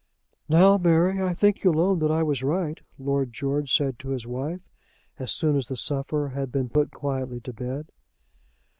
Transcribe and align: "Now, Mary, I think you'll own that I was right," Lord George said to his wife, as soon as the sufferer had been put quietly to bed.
"Now, 0.49 0.79
Mary, 0.79 1.21
I 1.21 1.35
think 1.35 1.63
you'll 1.63 1.79
own 1.79 1.99
that 1.99 2.09
I 2.09 2.23
was 2.23 2.41
right," 2.41 2.81
Lord 2.97 3.31
George 3.31 3.71
said 3.71 3.99
to 3.99 4.09
his 4.09 4.25
wife, 4.25 4.67
as 5.19 5.31
soon 5.31 5.55
as 5.55 5.67
the 5.67 5.77
sufferer 5.77 6.29
had 6.29 6.51
been 6.51 6.69
put 6.69 6.89
quietly 6.89 7.39
to 7.41 7.53
bed. 7.53 7.91